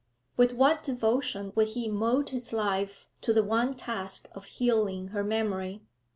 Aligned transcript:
With 0.35 0.53
what 0.53 0.81
devotion 0.81 1.51
would 1.53 1.67
he 1.67 1.87
mould 1.87 2.29
his 2.31 2.51
life 2.51 3.07
to 3.21 3.31
the 3.33 3.43
one 3.43 3.75
task 3.75 4.27
of 4.33 4.45
healing 4.45 5.09
her 5.09 5.23
memory! 5.23 5.83